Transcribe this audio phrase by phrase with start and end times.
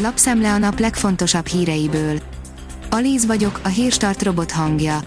[0.00, 2.18] Lapszemle a nap legfontosabb híreiből.
[2.90, 5.00] Alíz vagyok, a hírstart robot hangja.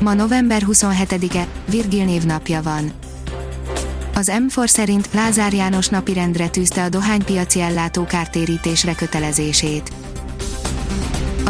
[0.00, 2.92] Ma november 27-e, Virgil névnapja van.
[4.14, 9.92] Az M4 szerint Lázár János napirendre tűzte a dohánypiaci ellátó kártérítésre kötelezését.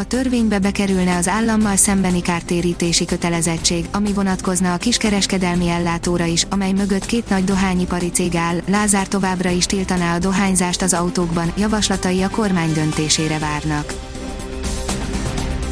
[0.03, 6.73] A törvénybe bekerülne az állammal szembeni kártérítési kötelezettség, ami vonatkozna a kiskereskedelmi ellátóra is, amely
[6.73, 8.61] mögött két nagy dohányipari cég áll.
[8.67, 13.95] Lázár továbbra is tiltaná a dohányzást az autókban, javaslatai a kormány döntésére várnak.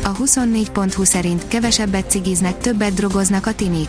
[0.02, 3.88] A 24.20 szerint kevesebbet cigiznek, többet drogoznak a tinik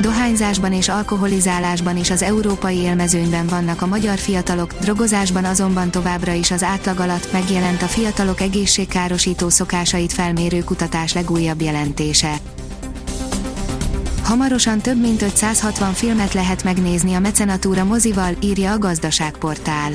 [0.00, 6.50] dohányzásban és alkoholizálásban is az európai élmezőnyben vannak a magyar fiatalok, drogozásban azonban továbbra is
[6.50, 12.36] az átlag alatt megjelent a fiatalok egészségkárosító szokásait felmérő kutatás legújabb jelentése.
[14.22, 19.92] Hamarosan több mint 560 filmet lehet megnézni a Mecenatúra mozival, írja a gazdaságportál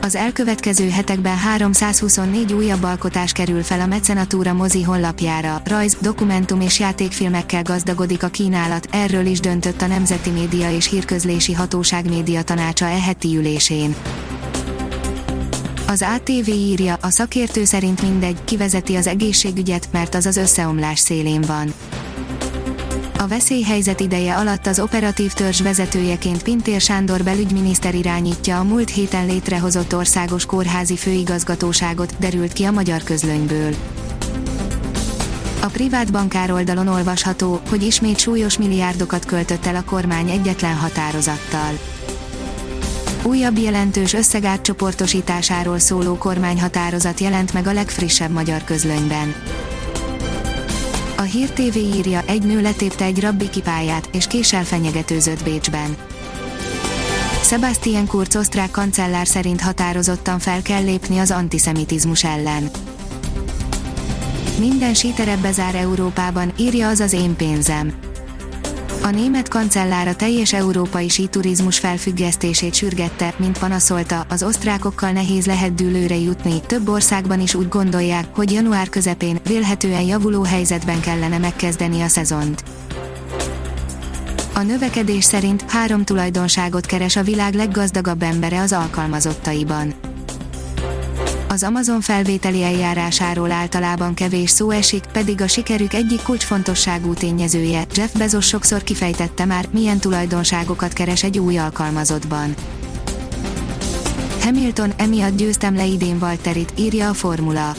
[0.00, 6.78] az elkövetkező hetekben 324 újabb alkotás kerül fel a Mecenatúra mozi honlapjára, rajz, dokumentum és
[6.78, 12.84] játékfilmekkel gazdagodik a kínálat, erről is döntött a Nemzeti Média és Hírközlési Hatóság média tanácsa
[12.84, 13.94] e heti ülésén.
[15.86, 21.40] Az ATV írja, a szakértő szerint mindegy, kivezeti az egészségügyet, mert az az összeomlás szélén
[21.40, 21.72] van.
[23.20, 29.26] A veszélyhelyzet ideje alatt az operatív törzs vezetőjeként Pintér Sándor belügyminiszter irányítja a múlt héten
[29.26, 33.74] létrehozott országos kórházi főigazgatóságot, derült ki a magyar közlönyből.
[35.60, 41.78] A privát bankár oldalon olvasható, hogy ismét súlyos milliárdokat költött el a kormány egyetlen határozattal.
[43.22, 49.34] Újabb jelentős összeg átcsoportosításáról szóló kormányhatározat jelent meg a legfrissebb magyar közlönyben.
[51.18, 55.96] A Hír TV írja, egy nő letépte egy rabbi kipáját, és késsel fenyegetőzött Bécsben.
[57.42, 62.70] Sebastian Kurz osztrák kancellár szerint határozottan fel kell lépni az antiszemitizmus ellen.
[64.58, 68.07] Minden síterebb bezár Európában, írja az az én pénzem
[69.08, 75.74] a német kancellár a teljes európai síturizmus felfüggesztését sürgette, mint panaszolta, az osztrákokkal nehéz lehet
[75.74, 82.00] dűlőre jutni, több országban is úgy gondolják, hogy január közepén, vélhetően javuló helyzetben kellene megkezdeni
[82.00, 82.64] a szezont.
[84.54, 89.94] A növekedés szerint három tulajdonságot keres a világ leggazdagabb embere az alkalmazottaiban
[91.58, 98.12] az Amazon felvételi eljárásáról általában kevés szó esik, pedig a sikerük egyik kulcsfontosságú tényezője, Jeff
[98.12, 102.54] Bezos sokszor kifejtette már, milyen tulajdonságokat keres egy új alkalmazottban.
[104.42, 107.74] Hamilton emiatt győztem le idén Walterit, írja a formula.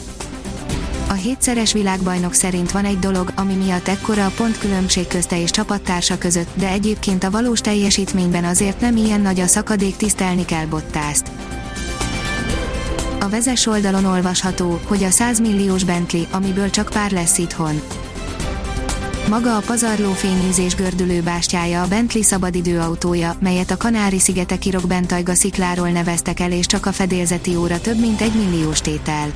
[1.10, 6.18] A hétszeres világbajnok szerint van egy dolog, ami miatt ekkora a pontkülönbség közte és csapattársa
[6.18, 11.32] között, de egyébként a valós teljesítményben azért nem ilyen nagy a szakadék tisztelni kell Bottást.
[13.30, 17.82] A vezes oldalon olvasható, hogy a 100 milliós Bentley, amiből csak pár lesz itthon.
[19.28, 26.40] Maga a pazarló fényűzés gördülő bástyája a Bentley szabadidőautója, melyet a Kanári-szigeteki Rockbentajga szikláról neveztek
[26.40, 29.28] el és csak a fedélzeti óra több mint egy milliós tétel.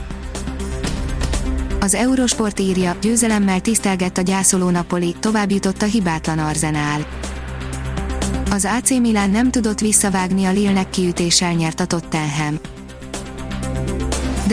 [1.79, 7.05] Az Eurosport írja, győzelemmel tisztelgett a gyászoló Napoli, tovább jutott a hibátlan Arzenál.
[8.51, 12.59] Az AC Milan nem tudott visszavágni a Lille-nek kiütéssel nyert a Tottenham.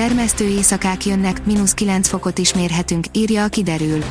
[0.00, 4.04] Dermesztő éjszakák jönnek, mínusz 9 fokot is mérhetünk, írja a kiderül.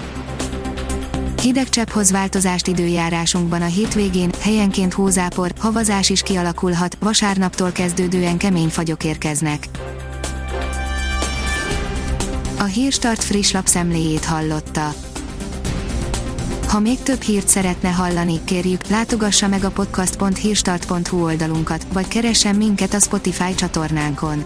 [1.41, 9.03] Hideg csepphoz változást időjárásunkban a hétvégén, helyenként hózápor, havazás is kialakulhat, vasárnaptól kezdődően kemény fagyok
[9.03, 9.67] érkeznek.
[12.59, 14.93] A Hírstart friss lapszemléjét hallotta.
[16.67, 22.93] Ha még több hírt szeretne hallani, kérjük, látogassa meg a podcast.hírstart.hu oldalunkat, vagy keressen minket
[22.93, 24.45] a Spotify csatornánkon